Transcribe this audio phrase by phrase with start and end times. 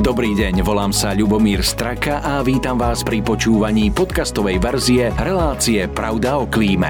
[0.00, 6.40] Dobrý deň, volám sa Ľubomír Straka a vítam vás pri počúvaní podcastovej verzie relácie Pravda
[6.40, 6.88] o klíme.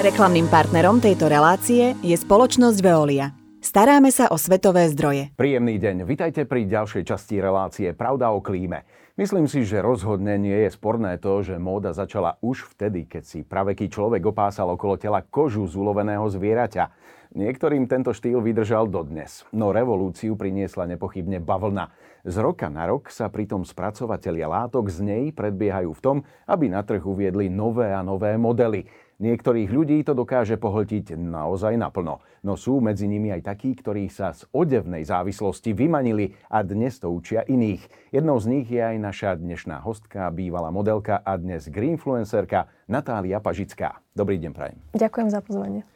[0.00, 3.36] Reklamným partnerom tejto relácie je spoločnosť Veolia.
[3.60, 5.36] Staráme sa o svetové zdroje.
[5.36, 8.88] Príjemný deň, vitajte pri ďalšej časti relácie Pravda o klíme.
[9.20, 13.44] Myslím si, že rozhodne nie je sporné to, že móda začala už vtedy, keď si
[13.44, 16.88] praveký človek opásal okolo tela kožu z uloveného zvieraťa.
[17.30, 21.94] Niektorým tento štýl vydržal dodnes, no revolúciu priniesla nepochybne bavlna.
[22.26, 26.16] Z roka na rok sa pritom spracovatelia látok z nej predbiehajú v tom,
[26.50, 28.90] aby na trh uviedli nové a nové modely.
[29.22, 34.34] Niektorých ľudí to dokáže pohltiť naozaj naplno, no sú medzi nimi aj takí, ktorí sa
[34.34, 38.10] z odevnej závislosti vymanili a dnes to učia iných.
[38.10, 44.02] Jednou z nich je aj naša dnešná hostka, bývalá modelka a dnes greenfluencerka Natália Pažická.
[44.18, 44.82] Dobrý deň, prajem.
[44.98, 45.86] Ďakujem za pozvanie.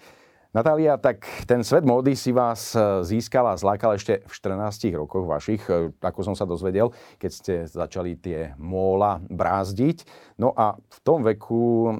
[0.54, 5.26] Natália, tak ten svet módy si vás e, získala a zlákal ešte v 14 rokoch
[5.26, 10.06] vašich, e, ako som sa dozvedel, keď ste začali tie móla brázdiť.
[10.38, 11.92] No a v tom veku e,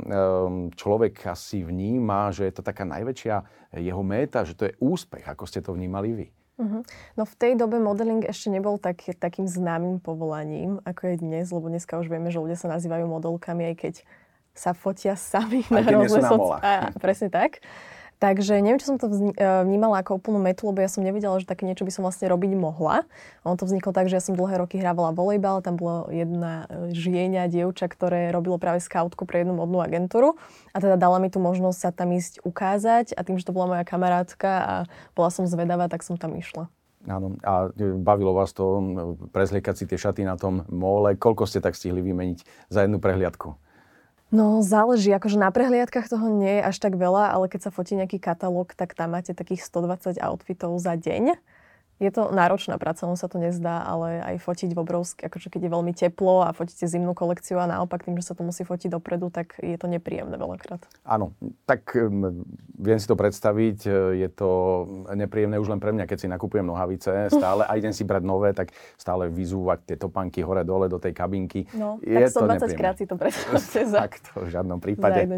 [0.70, 3.42] človek asi vníma, že je to taká najväčšia
[3.74, 5.26] jeho méta, že to je úspech.
[5.26, 6.26] Ako ste to vnímali vy?
[6.54, 6.86] Uh-huh.
[7.18, 11.66] No v tej dobe modeling ešte nebol tak, takým známym povolaním, ako je dnes, lebo
[11.66, 13.94] dneska už vieme, že ľudia sa nazývajú modelkami, aj keď
[14.54, 16.62] sa fotia sami na rôzne soc...
[17.02, 17.58] Presne tak.
[18.24, 19.36] Takže neviem, či som to e,
[19.68, 22.56] vnímala ako úplnú metu, lebo ja som nevedela, že také niečo by som vlastne robiť
[22.56, 23.04] mohla.
[23.44, 26.96] Ono to vzniklo tak, že ja som dlhé roky hrávala volejbal, tam bola jedna e,
[26.96, 30.40] žieňa, dievča, ktoré robilo práve scoutku pre jednu modnú agentúru
[30.72, 33.76] a teda dala mi tu možnosť sa tam ísť ukázať a tým, že to bola
[33.76, 34.74] moja kamarátka a
[35.12, 36.72] bola som zvedavá, tak som tam išla.
[37.04, 37.68] Áno, a
[38.00, 38.80] bavilo vás to
[39.36, 41.12] prezliekať si tie šaty na tom mole.
[41.20, 43.60] Koľko ste tak stihli vymeniť za jednu prehliadku?
[44.34, 47.94] No záleží, akože na prehliadkach toho nie je až tak veľa, ale keď sa fotí
[47.94, 51.38] nejaký katalóg, tak tam máte takých 120 outfitov za deň
[52.04, 55.60] je to náročná práca, on sa to nezdá, ale aj fotiť v obrovské, akože keď
[55.64, 58.92] je veľmi teplo a fotíte zimnú kolekciu a naopak tým, že sa to musí fotiť
[58.92, 60.84] dopredu, tak je to nepríjemné veľakrát.
[61.08, 61.32] Áno,
[61.64, 62.44] tak um,
[62.76, 64.50] viem si to predstaviť, e, je to
[65.16, 67.08] nepríjemné už len pre mňa, keď si nakupujem nohavice
[67.38, 71.64] stále a idem si brať nové, tak stále vyzúvať tie topanky hore-dole do tej kabinky.
[71.72, 74.04] No, je tak 120 krát si to predstavte za...
[74.04, 75.24] tak to v žiadnom prípade.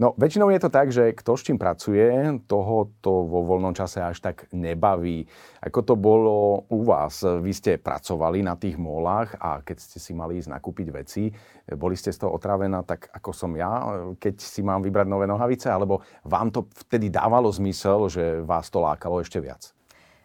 [0.00, 2.08] No, väčšinou je to tak, že kto s čím pracuje,
[2.48, 5.28] toho to vo voľnom čase až tak nebaví.
[5.70, 7.22] Ako to bolo u vás?
[7.22, 11.30] Vy ste pracovali na tých molách a keď ste si mali ísť nakúpiť veci,
[11.78, 15.70] boli ste z toho otrávená tak ako som ja, keď si mám vybrať nové nohavice,
[15.70, 19.70] alebo vám to vtedy dávalo zmysel, že vás to lákalo ešte viac?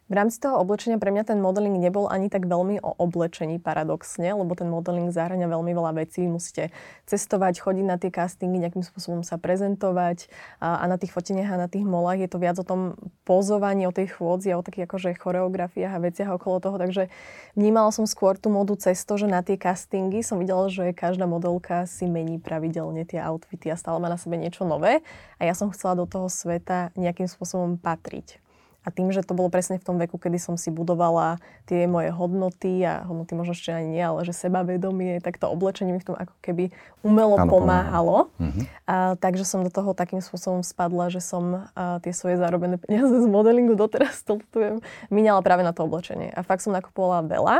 [0.05, 4.37] V rámci toho oblečenia pre mňa ten modeling nebol ani tak veľmi o oblečení paradoxne,
[4.37, 6.29] lebo ten modeling zahrania veľmi veľa vecí.
[6.29, 6.69] Musíte
[7.09, 10.29] cestovať, chodiť na tie castingy, nejakým spôsobom sa prezentovať
[10.61, 12.93] a, a na tých foteniach a na tých molách je to viac o tom
[13.25, 16.77] pozovaní, o tej chôdzi a o takých akože choreografiách a veciach okolo toho.
[16.77, 17.09] Takže
[17.57, 21.25] vnímala som skôr tú modu cez to, že na tie castingy som videla, že každá
[21.25, 25.01] modelka si mení pravidelne tie outfity a stále má na sebe niečo nové
[25.41, 28.44] a ja som chcela do toho sveta nejakým spôsobom patriť.
[28.85, 32.13] A tým, že to bolo presne v tom veku, kedy som si budovala tie moje
[32.13, 36.13] hodnoty a hodnoty možno ešte ani nie, ale že sebavedomie, tak to oblečenie mi v
[36.13, 36.69] tom ako keby
[37.01, 38.17] umelo ano, pomáhalo.
[38.37, 38.63] Mm-hmm.
[38.85, 43.17] A, takže som do toho takým spôsobom spadla, že som a, tie svoje zarobené peniaze
[43.25, 46.29] z modelingu doteraz stoltujem, míňala práve na to oblečenie.
[46.29, 47.55] A fakt som nakupovala veľa,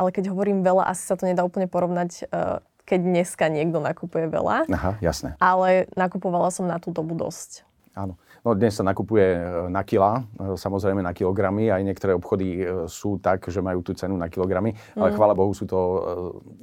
[0.00, 4.26] ale keď hovorím veľa, asi sa to nedá úplne porovnať a, keď dneska niekto nakupuje
[4.26, 4.66] veľa.
[4.66, 5.38] Aha, jasné.
[5.38, 7.62] Ale nakupovala som na tú dobu dosť.
[7.94, 8.18] Áno.
[8.40, 11.68] No dnes sa nakupuje e, na kila, e, samozrejme na kilogramy.
[11.68, 14.96] Aj niektoré obchody e, sú tak, že majú tú cenu na kilogramy, mm.
[14.96, 15.16] ale mhm.
[15.16, 15.80] chvála Bohu sú to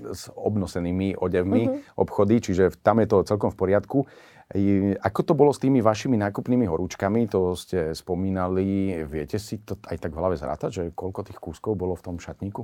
[0.09, 1.99] s obnosenými odevmi mm-hmm.
[1.99, 3.99] obchody, čiže tam je to celkom v poriadku.
[5.03, 7.27] Ako to bolo s tými vašimi nákupnými horúčkami?
[7.35, 8.95] To ste spomínali.
[9.03, 12.15] Viete si to aj tak v hlave zrátať, že koľko tých kúskov bolo v tom
[12.15, 12.63] šatníku?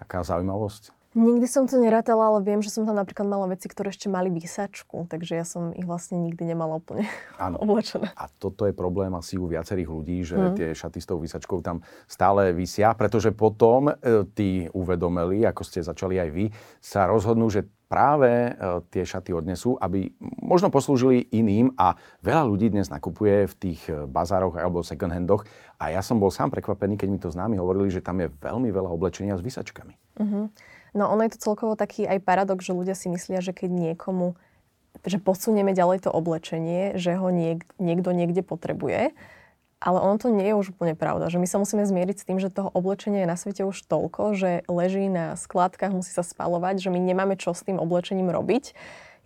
[0.00, 0.97] Taká zaujímavosť.
[1.16, 4.28] Nikdy som to nerátala, ale viem, že som tam napríklad mala veci, ktoré ešte mali
[4.28, 7.08] výsačku, takže ja som ich vlastne nikdy nemala úplne
[7.40, 7.56] Áno.
[7.64, 8.12] oblečené.
[8.12, 10.54] A toto je problém asi u viacerých ľudí, že mm.
[10.60, 13.94] tie šaty s tou výsačkou tam stále vysia, pretože potom e,
[14.36, 16.44] tí uvedomeli, ako ste začali aj vy,
[16.76, 18.50] sa rozhodnú, že práve e,
[18.92, 24.04] tie šaty odnesú, aby možno poslúžili iným a veľa ľudí dnes nakupuje v tých e,
[24.04, 25.48] bazároch alebo second handoch
[25.80, 28.68] a ja som bol sám prekvapený, keď mi to známi hovorili, že tam je veľmi
[28.68, 29.96] veľa oblečenia s výsačkami.
[30.20, 30.44] Mm-hmm.
[31.00, 34.36] No ono je to celkovo taký aj paradox, že ľudia si myslia, že keď niekomu
[35.06, 39.14] že posunieme ďalej to oblečenie, že ho niek- niekto niekde potrebuje.
[39.78, 42.42] Ale ono to nie je už úplne pravda, že my sa musíme zmieriť s tým,
[42.42, 46.82] že toho oblečenia je na svete už toľko, že leží na skladkách, musí sa spalovať,
[46.82, 48.74] že my nemáme čo s tým oblečením robiť.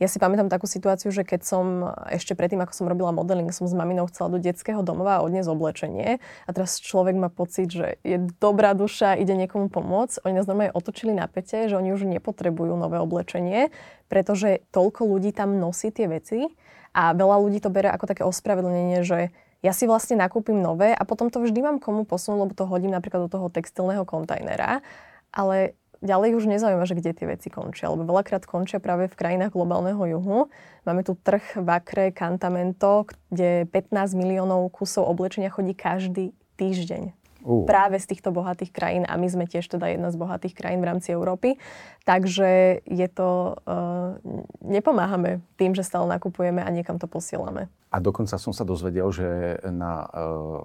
[0.03, 1.65] Ja si pamätám takú situáciu, že keď som
[2.11, 5.47] ešte predtým, ako som robila modeling, som s maminou chcela do detského domova a odniesť
[5.47, 6.19] oblečenie.
[6.19, 10.27] A teraz človek má pocit, že je dobrá duša, ide niekomu pomôcť.
[10.27, 13.71] Oni nás normálne otočili na pete, že oni už nepotrebujú nové oblečenie,
[14.11, 16.51] pretože toľko ľudí tam nosí tie veci
[16.91, 19.31] a veľa ľudí to bere ako také ospravedlnenie, že
[19.63, 22.91] ja si vlastne nakúpim nové a potom to vždy mám komu posunúť, lebo to hodím
[22.91, 24.83] napríklad do toho textilného kontajnera.
[25.31, 29.55] Ale ďalej už nezaujíma, že kde tie veci končia, lebo veľakrát končia práve v krajinách
[29.55, 30.51] globálneho juhu.
[30.83, 37.22] Máme tu trh v Akre, Cantamento, kde 15 miliónov kusov oblečenia chodí každý týždeň.
[37.43, 37.67] Uh.
[37.67, 40.89] Práve z týchto bohatých krajín a my sme tiež teda jedna z bohatých krajín v
[40.89, 41.59] rámci Európy.
[42.03, 44.19] Takže je to, uh,
[44.63, 47.71] nepomáhame tým, že stále nakupujeme a niekam to posielame.
[47.93, 50.65] A dokonca som sa dozvedel, že na uh,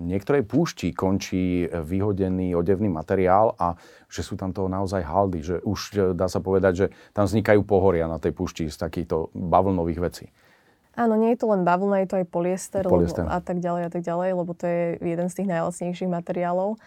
[0.00, 3.76] niektorej púšti končí vyhodený odevný materiál a
[4.08, 7.66] že sú tam toho naozaj haldy, že už e, dá sa povedať, že tam vznikajú
[7.66, 10.26] pohoria na tej púšti z takýchto bavlnových vecí.
[10.94, 13.26] Áno, nie je to len bavlna, je to aj polyester, polyester.
[13.26, 16.78] Lebo, a tak ďalej a tak ďalej, lebo to je jeden z tých najlacnejších materiálov.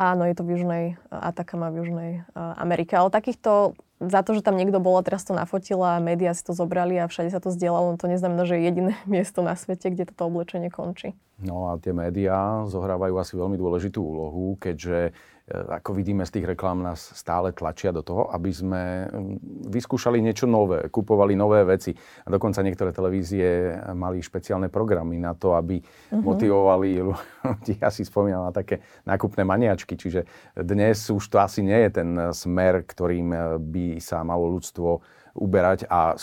[0.00, 2.96] Áno, je to v Južnej Atakama v Južnej Amerike.
[2.96, 6.40] Ale takýchto, za to, že tam niekto bol a teraz to nafotila a médiá si
[6.40, 9.92] to zobrali a všade sa to zdieľalo, to neznamená, že je jediné miesto na svete,
[9.92, 11.12] kde toto oblečenie končí.
[11.44, 15.12] No a tie médiá zohrávajú asi veľmi dôležitú úlohu, keďže
[15.50, 20.46] ako vidíme z tých reklám, nás stále tlačia do toho, aby sme mm, vyskúšali niečo
[20.46, 21.90] nové, kupovali nové veci.
[22.24, 26.22] A dokonca niektoré televízie mali špeciálne programy na to, aby uh-huh.
[26.22, 27.74] motivovali ľudí.
[27.82, 29.96] Ja si spomínam na také nákupné maniačky.
[29.96, 35.00] Čiže dnes už to asi nie je ten smer, ktorým e, by sa malo ľudstvo
[35.40, 36.18] uberať a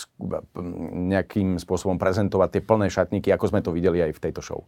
[0.94, 4.62] nejakým spôsobom prezentovať tie plné šatníky, ako sme to videli aj v tejto show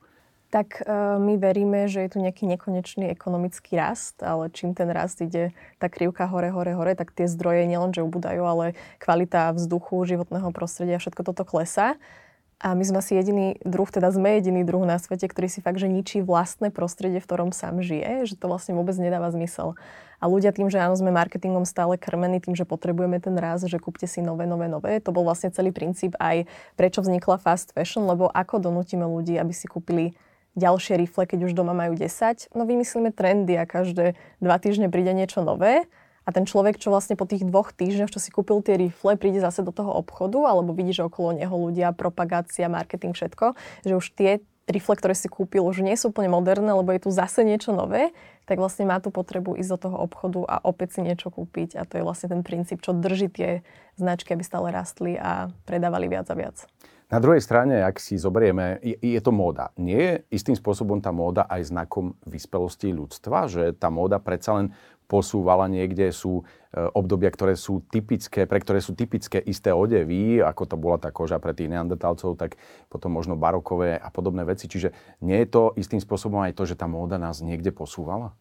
[0.50, 5.23] tak uh, my veríme, že je tu nejaký nekonečný ekonomický rast, ale čím ten rast
[5.23, 8.64] ide, tá krivka hore, hore, hore, tak tie zdroje nielenže ubúdajú, ale
[8.99, 11.94] kvalita vzduchu, životného prostredia, všetko toto klesá.
[12.61, 15.81] A my sme asi jediný druh, teda sme jediný druh na svete, ktorý si fakt,
[15.81, 19.81] že ničí vlastné prostredie, v ktorom sám žije, že to vlastne vôbec nedáva zmysel.
[20.20, 23.81] A ľudia tým, že áno, sme marketingom stále krmení, tým, že potrebujeme ten raz, že
[23.81, 26.44] kúpte si nové, nové, nové, to bol vlastne celý princíp aj
[26.76, 30.12] prečo vznikla fast fashion, lebo ako donútime ľudí, aby si kúpili
[30.58, 32.55] ďalšie rifle, keď už doma majú 10.
[32.55, 35.87] No vymyslíme trendy a každé dva týždne príde niečo nové.
[36.29, 39.41] A ten človek, čo vlastne po tých dvoch týždňoch, čo si kúpil tie rifle, príde
[39.41, 44.06] zase do toho obchodu, alebo vidí, že okolo neho ľudia, propagácia, marketing, všetko, že už
[44.14, 44.31] tie
[44.70, 48.14] rifle, ktoré si kúpil, už nie sú úplne moderné, lebo je tu zase niečo nové,
[48.47, 51.75] tak vlastne má tú potrebu ísť do toho obchodu a opäť si niečo kúpiť.
[51.79, 53.50] A to je vlastne ten princíp, čo drží tie
[53.99, 56.56] značky, aby stále rastli a predávali viac a viac.
[57.11, 59.75] Na druhej strane, ak si zoberieme, je, je to móda.
[59.75, 64.71] Nie je istým spôsobom tá móda aj znakom vyspelosti ľudstva, že tá móda predsa len
[65.11, 70.62] posúvala niekde, sú e, obdobia, ktoré sú typické, pre ktoré sú typické isté odevy, ako
[70.71, 72.55] to bola tá koža pre tých neandertalcov, tak
[72.87, 74.71] potom možno barokové a podobné veci.
[74.71, 78.39] Čiže nie je to istým spôsobom aj to, že tá móda nás niekde posúvala?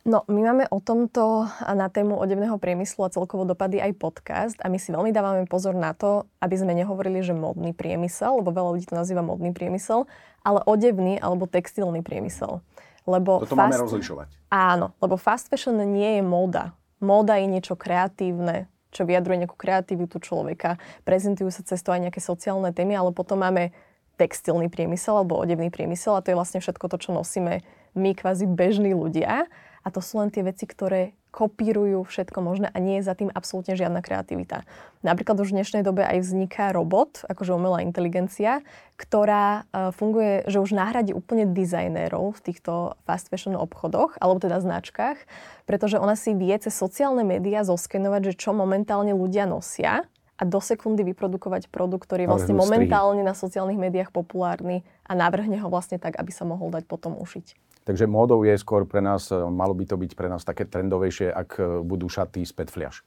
[0.00, 4.72] No, my máme o tomto na tému odevného priemyslu a celkovo dopady aj podcast a
[4.72, 8.80] my si veľmi dávame pozor na to, aby sme nehovorili, že modný priemysel, lebo veľa
[8.80, 10.08] ľudí to nazýva modný priemysel,
[10.40, 12.64] ale odevný alebo textilný priemysel.
[13.04, 13.76] Lebo Toto fast...
[13.76, 14.28] máme rozlišovať.
[14.48, 16.72] Áno, lebo fast fashion nie je móda.
[17.04, 20.80] Móda je niečo kreatívne, čo vyjadruje nejakú kreativitu človeka.
[21.04, 23.76] Prezentujú sa cez to aj nejaké sociálne témy, ale potom máme
[24.16, 27.60] textilný priemysel alebo odevný priemysel a to je vlastne všetko to, čo nosíme
[27.96, 29.48] my, kvázi bežní ľudia.
[29.84, 33.30] A to sú len tie veci, ktoré kopírujú všetko možné a nie je za tým
[33.30, 34.66] absolútne žiadna kreativita.
[35.06, 38.66] Napríklad už v dnešnej dobe aj vzniká robot, akože umelá inteligencia,
[38.98, 44.58] ktorá uh, funguje, že už nahradí úplne dizajnérov v týchto fast fashion obchodoch, alebo teda
[44.58, 45.22] značkách,
[45.70, 50.02] pretože ona si vie cez sociálne médiá zoskenovať, že čo momentálne ľudia nosia
[50.34, 55.60] a do sekundy vyprodukovať produkt, ktorý je vlastne momentálne na sociálnych médiách populárny a navrhne
[55.62, 57.69] ho vlastne tak, aby sa mohol dať potom ušiť.
[57.90, 61.26] Takže módou je skôr pre nás, e, malo by to byť pre nás také trendovejšie,
[61.26, 63.02] ak e, budú šaty z fliaž.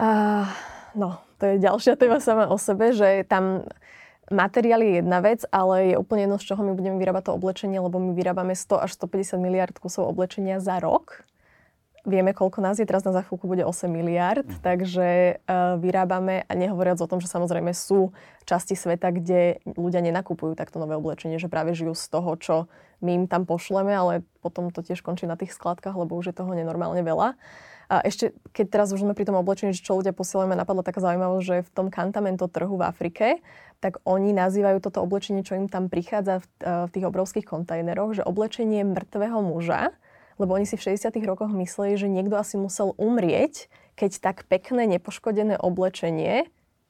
[0.00, 0.48] Uh,
[0.96, 3.68] no, to je ďalšia téma sama o sebe, že tam
[4.32, 7.76] materiál je jedna vec, ale je úplne jedno, z čoho my budeme vyrábať to oblečenie,
[7.76, 11.28] lebo my vyrábame 100 až 150 miliard kusov oblečenia za rok
[12.08, 14.64] vieme, koľko nás je, teraz na za chvíľku bude 8 miliard, mm.
[14.64, 18.16] takže uh, vyrábame, a nehovoriac o tom, že samozrejme sú
[18.48, 22.56] časti sveta, kde ľudia nenakupujú takto nové oblečenie, že práve žijú z toho, čo
[23.04, 26.38] my im tam pošleme, ale potom to tiež končí na tých skladkách, lebo už je
[26.40, 27.38] toho nenormálne veľa.
[27.88, 31.44] A ešte, keď teraz už sme pri tom oblečení, čo ľudia posielame, napadla taká zaujímavosť,
[31.44, 33.40] že v tom kantamento trhu v Afrike,
[33.80, 38.20] tak oni nazývajú toto oblečenie, čo im tam prichádza v, uh, v tých obrovských kontajneroch,
[38.20, 39.96] že oblečenie mŕtvého muža,
[40.38, 41.10] lebo oni si v 60.
[41.26, 43.66] rokoch mysleli, že niekto asi musel umrieť,
[43.98, 46.46] keď tak pekné, nepoškodené oblečenie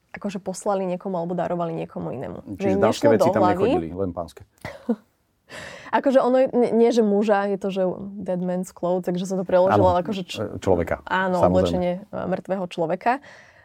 [0.08, 2.56] akože poslali niekomu alebo darovali niekomu inému.
[2.56, 4.48] Čiže dámske veci tam nechodili, len pánske.
[5.98, 7.82] akože ono, nie, nie, že muža, je to, že
[8.24, 10.22] dead man's clothes, takže sa to preložilo áno, akože...
[10.24, 11.04] Č- človeka.
[11.04, 11.52] Áno, samozrejme.
[11.52, 13.12] oblečenie e, mŕtvého človeka,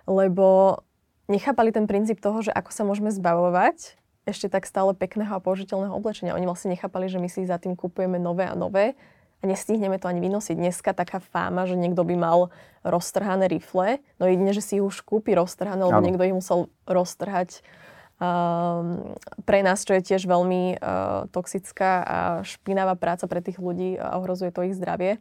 [0.08, 0.80] lebo
[1.32, 5.92] nechápali ten princíp toho, že ako sa môžeme zbavovať ešte tak stále pekného a použiteľného
[5.92, 6.36] oblečenia.
[6.36, 8.96] Oni vlastne nechápali, že my si za tým kupujeme nové a nové
[9.44, 10.56] a nestihneme to ani vynosiť.
[10.56, 12.40] Dneska taká fáma, že niekto by mal
[12.88, 16.08] roztrhané rifle, no jedine, že si ich už kúpi roztrhané, lebo ano.
[16.08, 17.60] niekto ich musel roztrhať.
[18.24, 24.00] Um, pre nás, čo je tiež veľmi uh, toxická a špinavá práca pre tých ľudí
[24.00, 25.20] a ohrozuje to ich zdravie.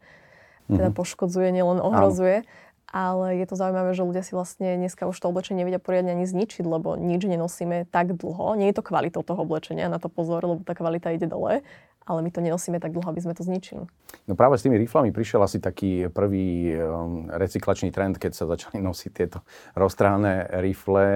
[0.70, 1.02] Teda mm-hmm.
[1.02, 2.46] poškodzuje, nielen ohrozuje.
[2.46, 2.70] Ano.
[2.92, 6.28] Ale je to zaujímavé, že ľudia si vlastne dneska už to oblečenie nevedia poriadne ani
[6.28, 8.54] zničiť, lebo nič nenosíme tak dlho.
[8.54, 11.64] Nie je to kvalitou toho oblečenia, na to pozor, lebo tá kvalita ide dole
[12.06, 13.86] ale my to nenosíme tak dlho, aby sme to zničili.
[14.26, 18.82] No práve s tými riflami prišiel asi taký prvý um, recyklačný trend, keď sa začali
[18.88, 19.44] nosiť tieto
[19.78, 21.06] roztrhané rifle.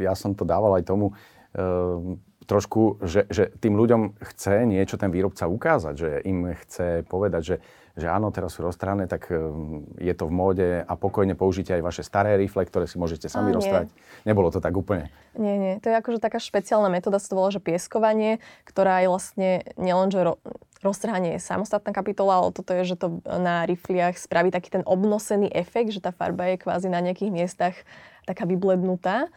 [0.00, 1.16] Ja som to dával aj tomu,
[1.56, 7.42] um, trošku, že, že tým ľuďom chce niečo ten výrobca ukázať, že im chce povedať,
[7.42, 7.56] že,
[7.92, 11.82] že áno, teraz sú roztrané, tak um, je to v móde a pokojne použite aj
[11.84, 13.92] vaše staré rifle, ktoré si môžete sami roztrať.
[14.24, 15.12] Nebolo to tak úplne.
[15.36, 15.74] Nie, nie.
[15.84, 20.08] To je akože taká špeciálna metóda, sa to volá, že pieskovanie, ktorá je vlastne nielen,
[20.08, 20.40] že ro-
[20.80, 25.52] roztrhanie je samostatná kapitola, ale toto je, že to na rifliach spraví taký ten obnosený
[25.52, 27.76] efekt, že tá farba je kvázi na nejakých miestach
[28.24, 29.28] taká vyblednutá.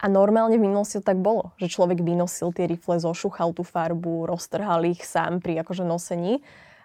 [0.00, 4.24] A normálne v minulosti to tak bolo, že človek vynosil tie rifle, zošuchal tú farbu,
[4.24, 6.40] roztrhal ich sám pri akože nosení.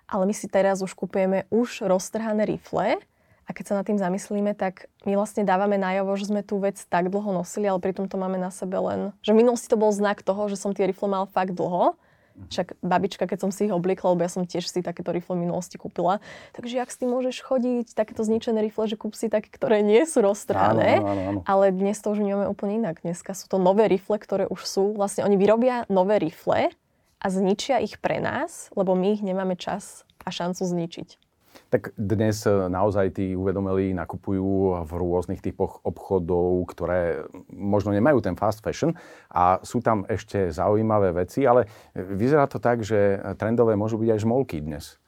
[0.06, 3.02] Ale my si teraz už kupujeme už roztrhané rifle
[3.46, 6.82] a keď sa nad tým zamyslíme, tak my vlastne dávame najavo, že sme tú vec
[6.82, 9.14] tak dlho nosili, ale pritom to máme na sebe len...
[9.22, 11.94] Že v minulosti to bol znak toho, že som tie rifle mal fakt dlho
[12.52, 15.48] však babička, keď som si ich obliekla, lebo ja som tiež si takéto rifle v
[15.48, 16.20] minulosti kúpila.
[16.52, 20.04] Takže ak s tým môžeš chodiť, takéto zničené rifle, že kúp si také, ktoré nie
[20.04, 21.00] sú roztrhané.
[21.00, 21.40] Áno, áno, áno.
[21.48, 23.02] Ale dnes to už vnímame úplne inak.
[23.08, 24.92] Dneska sú to nové rifle, ktoré už sú.
[24.94, 26.76] Vlastne oni vyrobia nové rifle
[27.26, 31.18] a zničia ich pre nás, lebo my ich nemáme čas a šancu zničiť.
[31.74, 38.38] Tak dnes e, naozaj tí uvedomelí nakupujú v rôznych typoch obchodov, ktoré možno nemajú ten
[38.38, 38.94] fast fashion
[39.34, 41.66] a sú tam ešte zaujímavé veci, ale
[41.98, 45.02] vyzerá to tak, že trendové môžu byť aj žmolky dnes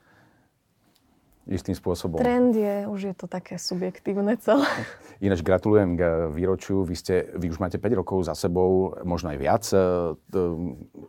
[1.48, 2.20] istým spôsobom.
[2.20, 4.68] Trend je, už je to také subjektívne celé.
[5.26, 6.84] Ináč gratulujem k výročiu.
[6.84, 9.78] Vy, ste, vy už máte 5 rokov za sebou, možno aj viac, e,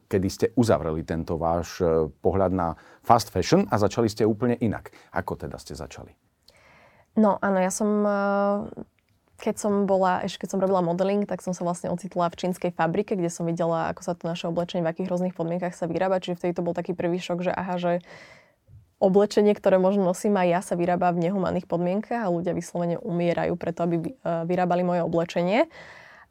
[0.09, 2.69] kedy ste uzavreli tento váš e, pohľad na
[3.03, 4.95] fast fashion a začali ste úplne inak.
[5.13, 6.15] Ako teda ste začali?
[7.19, 8.19] No áno, ja som e,
[9.39, 12.75] keď som bola, ešte keď som robila modeling, tak som sa vlastne ocitla v čínskej
[12.75, 16.19] fabrike, kde som videla, ako sa to naše oblečenie v akých rôznych podmienkach sa vyrába.
[16.19, 17.93] Čiže vtedy to bol taký prvý šok, že aha, že
[18.99, 23.55] oblečenie, ktoré možno nosím aj ja, sa vyrába v nehumanných podmienkach a ľudia vyslovene umierajú
[23.55, 25.71] preto, aby e, vyrábali moje oblečenie.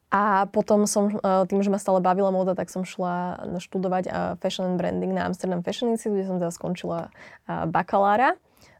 [0.08, 1.16] A potom som, e,
[1.48, 4.12] tým, že ma stále bavila móda, tak som šla študovať e,
[4.44, 7.00] fashion and branding na Amsterdam Fashion Institute, kde som teda skončila
[7.48, 8.36] bakalára.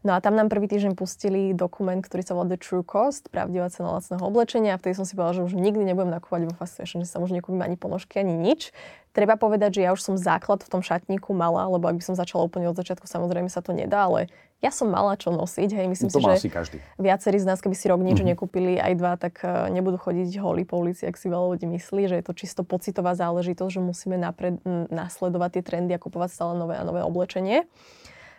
[0.06, 3.66] No a tam nám prvý týždeň pustili dokument, ktorý sa volá The True Cost, pravdivá
[3.68, 4.74] cena lacného oblečenia.
[4.74, 7.18] A vtedy som si povedala, že už nikdy nebudem nakupovať vo fast fashion, že sa
[7.18, 8.70] už nekúpim ani ponožky, ani nič.
[9.10, 12.14] Treba povedať, že ja už som základ v tom šatníku mala, lebo ak by som
[12.14, 15.70] začala úplne od začiatku, samozrejme sa to nedá, ale ja som mala čo nosiť.
[15.70, 16.76] Hej, myslím to si, že každý.
[16.98, 18.30] viacerí z nás, keby si rok nič mm-hmm.
[18.34, 22.10] nekúpili, aj dva, tak uh, nebudú chodiť holí po ulici, ak si veľa ľudí myslí,
[22.10, 24.58] že je to čisto pocitová záležitosť, že musíme napred,
[24.90, 27.70] nasledovať tie trendy a kupovať stále nové a nové oblečenie.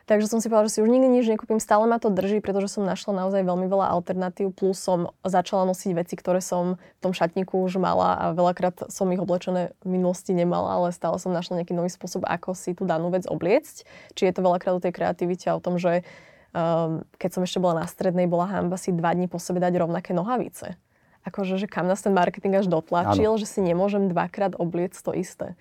[0.10, 2.66] Takže som si povedala, že si už nikdy nič nekúpim, stále ma to drží, pretože
[2.66, 7.14] som našla naozaj veľmi veľa alternatív, plus som začala nosiť veci, ktoré som v tom
[7.14, 11.62] šatníku už mala a veľakrát som ich oblečené v minulosti nemala, ale stále som našla
[11.62, 13.86] nejaký nový spôsob, ako si tú danú vec obliecť.
[14.18, 16.02] Či je to veľakrát o tej kreativite a o tom, že
[16.58, 19.78] um, keď som ešte bola na strednej, bola hamba si dva dní po sebe dať
[19.78, 20.74] rovnaké nohavice.
[21.22, 23.38] Akože, že kam nás ten marketing až dotlačil, ano.
[23.38, 25.54] že si nemôžem dvakrát obliecť to isté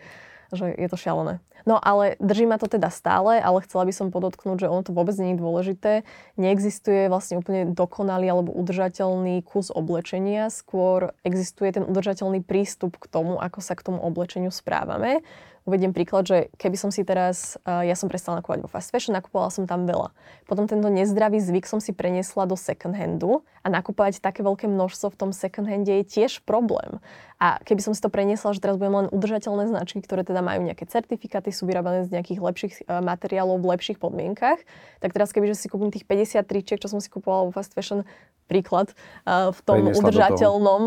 [0.53, 1.41] že je to šialené.
[1.69, 4.97] No ale drží ma to teda stále, ale chcela by som podotknúť, že ono to
[4.97, 5.93] vôbec nie je dôležité.
[6.41, 13.37] Neexistuje vlastne úplne dokonalý alebo udržateľný kus oblečenia, skôr existuje ten udržateľný prístup k tomu,
[13.37, 15.21] ako sa k tomu oblečeniu správame.
[15.69, 19.53] Uvediem príklad, že keby som si teraz, ja som prestala nakupovať vo fast fashion, nakupovala
[19.53, 20.17] som tam veľa.
[20.49, 25.13] Potom tento nezdravý zvyk som si preniesla do second handu a nakupovať také veľké množstvo
[25.13, 27.05] v tom second hande je tiež problém.
[27.37, 30.65] A keby som si to preniesla, že teraz budem len udržateľné značky, ktoré teda majú
[30.65, 34.65] nejaké certifikáty, sú vyrábané z nejakých lepších materiálov v lepších podmienkach,
[35.05, 38.09] tak teraz keby si kúpim tých 50 tričiek, čo som si kupovala vo fast fashion,
[38.49, 38.97] príklad,
[39.29, 40.83] v tom Priniesla udržateľnom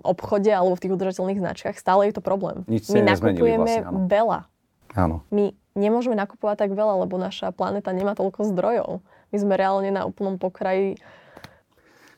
[0.00, 2.64] obchode alebo v tých udržateľných značkách, stále je to problém.
[2.64, 4.38] Nič My nakupujeme vlastne, veľa.
[4.96, 5.22] Áno.
[5.28, 9.04] My nemôžeme nakupovať tak veľa, lebo naša planéta nemá toľko zdrojov.
[9.32, 10.96] My sme reálne na úplnom pokraji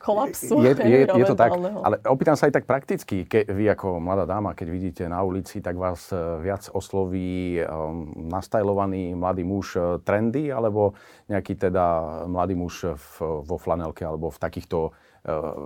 [0.05, 3.25] kolapsu je, je, je to tak, ale opýtam sa aj tak prakticky.
[3.25, 8.13] Ke, vy ako mladá dáma, keď vidíte na ulici, tak vás e, viac osloví um,
[8.29, 10.93] nastajlovaný mladý muž e, trendy, alebo
[11.25, 11.85] nejaký teda
[12.29, 14.93] mladý muž v, vo flanelke, alebo v takýchto uh,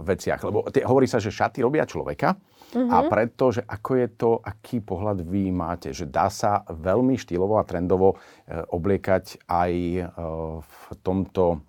[0.08, 0.40] veciach.
[0.48, 2.40] Lebo tie, hovorí sa, že šaty robia človeka.
[2.70, 2.90] Mm-hmm.
[2.94, 3.08] A mhm.
[3.10, 7.68] preto, že ako je to, aký pohľad vy máte, že dá sa veľmi štýlovo a
[7.68, 8.18] trendovo e,
[8.72, 10.04] obliekať aj e,
[10.62, 11.66] v tomto,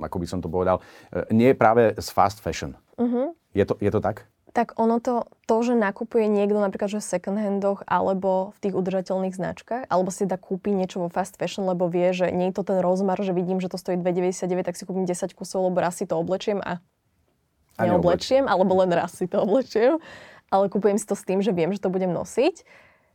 [0.00, 2.74] ako by som to povedal, e, nie práve z fast fashion.
[2.98, 3.26] Mm-hmm.
[3.54, 4.26] Je, to, je to tak?
[4.54, 8.74] Tak ono to, to, že nakupuje niekto napríklad že v second handoch alebo v tých
[8.78, 12.62] udržateľných značkách, alebo si dá kúpi niečo vo fast fashion, lebo vie, že nie je
[12.62, 15.82] to ten rozmar, že vidím, že to stojí 2,99, tak si kúpim 10 kusov, lebo
[15.82, 16.78] raz si to oblečiem a
[17.82, 19.98] neoblečiem, alebo len raz si to oblečiem,
[20.54, 22.62] ale kupujem si to s tým, že viem, že to budem nosiť.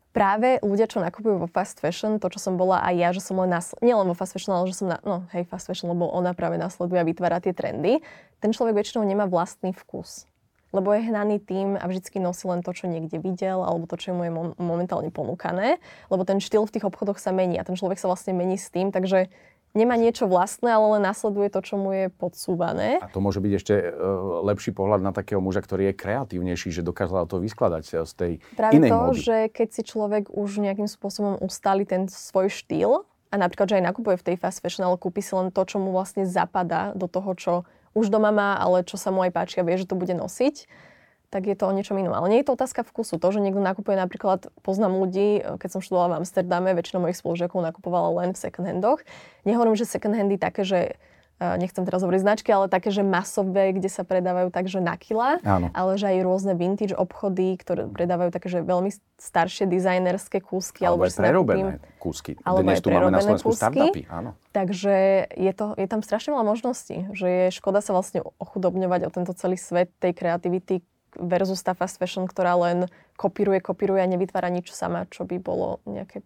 [0.09, 3.37] Práve ľudia, čo nakupujú vo fast fashion, to, čo som bola aj ja, že som
[3.37, 6.09] len nasl- nielen vo fast fashion, ale že som na, no hej, fast fashion, lebo
[6.09, 8.01] ona práve nasleduje a vytvára tie trendy,
[8.41, 10.25] ten človek väčšinou nemá vlastný vkus.
[10.69, 14.13] Lebo je hnaný tým a vždycky nosí len to, čo niekde videl, alebo to, čo
[14.13, 15.81] mu je momentálne ponúkané.
[16.13, 18.69] Lebo ten štýl v tých obchodoch sa mení a ten človek sa vlastne mení s
[18.69, 19.33] tým, takže
[19.77, 22.97] nemá niečo vlastné, ale len nasleduje to, čo mu je podsúvané.
[23.01, 26.81] A to môže byť ešte uh, lepší pohľad na takého muža, ktorý je kreatívnejší, že
[26.81, 29.19] dokázal to vyskladať e, z tej Práve inej to, módy.
[29.21, 33.87] že keď si človek už nejakým spôsobom ustali ten svoj štýl a napríklad, že aj
[33.93, 37.05] nakupuje v tej fast fashion, ale kúpi si len to, čo mu vlastne zapadá do
[37.05, 37.53] toho, čo
[37.93, 40.65] už doma má, ale čo sa mu aj páči a vie, že to bude nosiť,
[41.29, 42.13] tak je to o niečom inom.
[42.13, 43.21] Ale nie je to otázka vkusu.
[43.21, 47.61] To, že niekto nakupuje napríklad, poznám ľudí, keď som študovala v Amsterdame, väčšina mojich spolužiakov
[47.61, 49.05] nakupovala len v second handoch.
[49.45, 50.97] Nehovorím, že second handy také, že
[51.39, 55.71] nechcem teraz hovoriť značky, ale také, že masové, kde sa predávajú takže na kila, Áno.
[55.71, 60.83] ale že aj rôzne vintage obchody, ktoré predávajú také, že veľmi staršie dizajnerské kúsky.
[60.83, 62.31] Alebo, alebo aj prerobené nakúpim, kúsky.
[62.43, 63.63] Alebo Dnes tu máme na Slovensku kúsky.
[63.63, 64.01] startupy.
[64.11, 64.35] Áno.
[64.51, 64.95] Takže
[65.31, 69.31] je, to, je tam strašne veľa možností, že je škoda sa vlastne ochudobňovať o tento
[69.31, 70.83] celý svet tej kreativity,
[71.17, 72.85] versus tá fast fashion, ktorá len
[73.17, 76.21] kopíruje, kopíruje a nevytvára nič sama, čo by bolo nejaké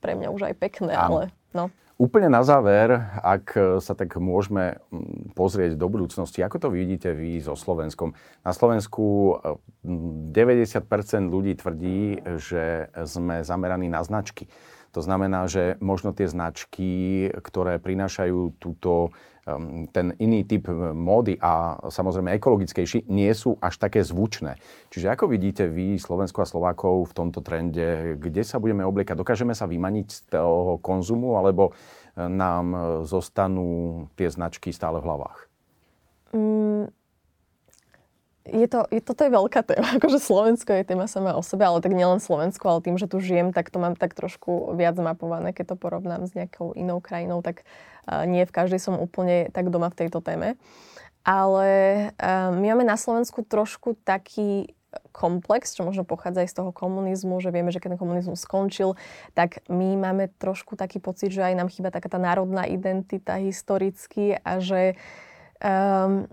[0.00, 1.04] pre mňa už aj pekné, Áno.
[1.04, 1.64] ale no.
[2.00, 4.80] Úplne na záver, ak sa tak môžeme
[5.36, 8.16] pozrieť do budúcnosti, ako to vidíte vy so Slovenskom?
[8.40, 9.36] Na Slovensku
[9.84, 14.48] 90% mm, ľudí tvrdí, že sme zameraní na značky.
[14.90, 19.14] To znamená, že možno tie značky, ktoré prinášajú túto
[19.90, 24.60] ten iný typ módy a samozrejme ekologickejší nie sú až také zvučné.
[24.92, 29.16] Čiže ako vidíte vy, Slovensko a Slovákov v tomto trende, kde sa budeme obliekať?
[29.16, 31.74] Dokážeme sa vymaniť z toho konzumu alebo
[32.14, 35.38] nám zostanú tie značky stále v hlavách?
[36.30, 36.84] Mm,
[38.48, 39.88] je to, je, toto je veľká téma.
[40.00, 43.20] Akože Slovensko je téma sama o sebe, ale tak nielen Slovensko, ale tým, že tu
[43.20, 45.52] žijem, tak to mám tak trošku viac mapované.
[45.52, 47.68] Keď to porovnám s nejakou inou krajinou, tak
[48.26, 50.56] nie v každej som úplne tak doma v tejto téme.
[51.20, 51.68] Ale
[52.56, 54.72] my máme na Slovensku trošku taký
[55.14, 58.98] komplex, čo možno pochádza aj z toho komunizmu, že vieme, že keď ten komunizmus skončil,
[59.38, 64.34] tak my máme trošku taký pocit, že aj nám chýba taká tá národná identita historicky
[64.42, 64.98] a že
[65.62, 66.26] um,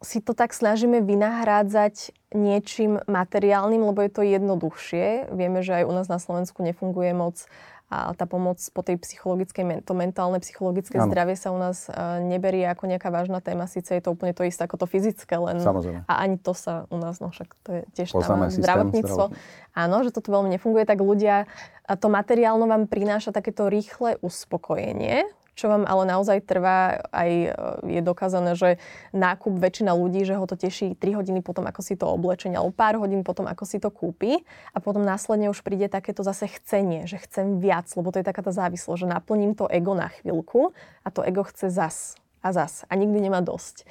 [0.00, 5.28] si to tak snažíme vynahrádzať niečím materiálnym, lebo je to jednoduchšie.
[5.32, 7.44] Vieme, že aj u nás na Slovensku nefunguje moc
[7.90, 11.10] a tá pomoc po tej psychologickej, to mentálne psychologické ano.
[11.10, 13.66] zdravie sa u nás uh, neberie ako nejaká vážna téma.
[13.66, 16.06] Sice je to úplne to isté ako to fyzické, len Samozrejme.
[16.06, 19.34] a ani to sa u nás, no však to je tiež tam zdravotníctvo.
[19.74, 21.50] Áno, že toto veľmi nefunguje, tak ľudia,
[21.82, 25.26] a to materiálno vám prináša takéto rýchle uspokojenie,
[25.60, 27.48] čo vám ale naozaj trvá, aj e,
[27.84, 28.80] je dokázané, že
[29.12, 32.72] nákup väčšina ľudí, že ho to teší 3 hodiny potom, ako si to oblečenie, alebo
[32.72, 34.40] pár hodín potom, ako si to kúpi
[34.72, 38.40] a potom následne už príde takéto zase chcenie, že chcem viac, lebo to je taká
[38.40, 40.72] tá závislosť, že naplním to ego na chvíľku
[41.04, 43.84] a to ego chce zas a zas a nikdy nemá dosť.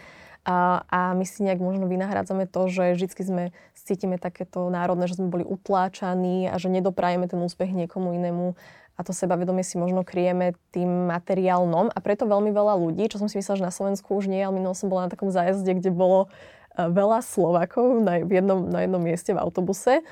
[0.47, 3.43] A, a my si nejak možno vynahrádzame to, že vždy sme
[3.75, 8.55] cítime takéto národné, že sme boli utláčaní a že nedoprajeme ten úspech niekomu inému
[8.99, 13.31] a to sebavedomie si možno kryjeme tým materiálnom a preto veľmi veľa ľudí, čo som
[13.31, 15.95] si myslela, že na Slovensku už nie, ale minulo som bola na takom zájazde, kde
[15.95, 16.27] bolo
[16.75, 20.03] e, veľa Slovakov na jednom, na jednom mieste v autobuse.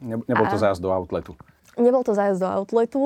[0.00, 1.36] nebol to zájazd do outletu?
[1.76, 3.02] Nebol to zájazd do outletu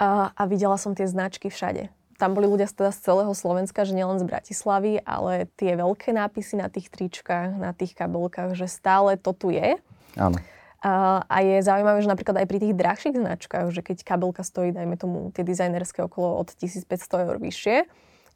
[0.00, 1.92] a, a videla som tie značky všade.
[2.16, 6.56] Tam boli ľudia teda z celého Slovenska, že nielen z Bratislavy, ale tie veľké nápisy
[6.56, 9.76] na tých tričkách, na tých kabelkách, že stále to tu je.
[10.16, 10.40] Áno.
[10.80, 14.72] A, a je zaujímavé, že napríklad aj pri tých drahších značkách, že keď kabelka stojí,
[14.72, 16.88] dajme tomu, tie dizajnerské okolo od 1500
[17.28, 17.76] eur vyššie,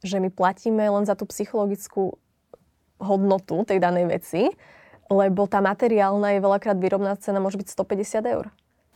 [0.05, 2.21] že my platíme len za tú psychologickú
[3.01, 4.53] hodnotu tej danej veci,
[5.09, 8.53] lebo tá materiálna je veľakrát výrobná cena môže byť 150 eur.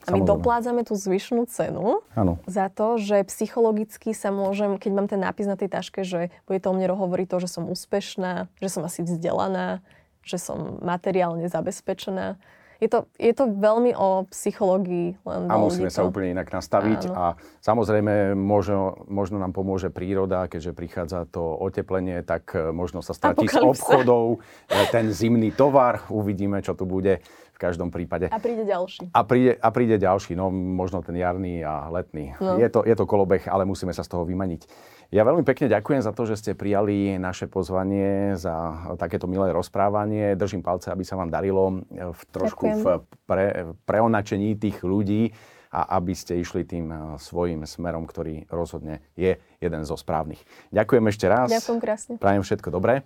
[0.08, 2.40] A my dopládzame tú zvyšnú cenu ano.
[2.48, 6.64] za to, že psychologicky sa môžem, keď mám ten nápis na tej taške, že bude
[6.64, 9.84] to o mne hovoriť to, že som úspešná, že som asi vzdelaná,
[10.24, 12.40] že som materiálne zabezpečená.
[12.80, 15.20] Je to, je to veľmi o psychológii.
[15.28, 16.00] Len a musíme to...
[16.00, 17.12] sa úplne inak nastaviť.
[17.12, 17.14] Áno.
[17.14, 17.26] A
[17.60, 23.52] samozrejme, možno, možno nám pomôže príroda, keďže prichádza to oteplenie, tak e, možno sa stratí
[23.52, 24.40] z obchodov
[24.72, 26.08] e, ten zimný tovar.
[26.08, 27.20] Uvidíme, čo tu bude
[27.52, 28.32] v každom prípade.
[28.32, 29.12] A príde ďalší.
[29.12, 32.32] A príde, a príde ďalší, no možno ten jarný a letný.
[32.40, 32.56] No.
[32.56, 34.64] Je, to, je to kolobeh, ale musíme sa z toho vymaniť.
[35.10, 40.38] Ja veľmi pekne ďakujem za to, že ste prijali naše pozvanie, za takéto milé rozprávanie.
[40.38, 42.69] Držím palce, aby sa vám darilo v trošku.
[42.78, 42.86] V
[43.26, 43.46] pre,
[43.88, 45.34] preonačení tých ľudí
[45.70, 50.42] a aby ste išli tým eh, svojim smerom, ktorý rozhodne je jeden zo správnych.
[50.74, 51.50] Ďakujem ešte raz.
[51.50, 52.14] Ďakujem krásne.
[52.18, 53.06] Prajem všetko dobré.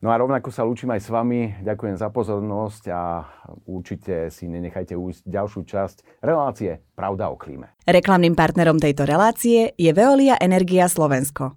[0.00, 1.60] No a rovnako sa lúčim aj s vami.
[1.60, 3.28] Ďakujem za pozornosť a
[3.68, 7.76] určite si nenechajte ujsť ďalšiu časť relácie Pravda o klíme.
[7.84, 11.52] Reklamným partnerom tejto relácie je Veolia Energia Slovensko.